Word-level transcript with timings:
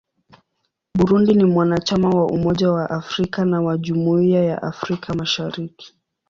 Burundi 0.97 1.33
ni 1.33 1.45
mwanachama 1.45 2.09
wa 2.09 2.25
Umoja 2.25 2.71
wa 2.71 2.89
Afrika 2.89 3.45
na 3.45 3.61
wa 3.61 3.77
Jumuiya 3.77 4.43
ya 4.43 4.61
Afrika 4.61 5.13
Mashariki. 5.13 5.95